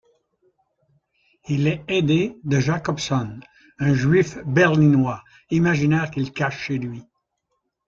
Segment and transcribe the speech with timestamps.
[1.47, 3.39] Il est aidé de Jacobson,
[3.77, 7.03] un Juif berlinois imaginaire qu'il cache chez lui.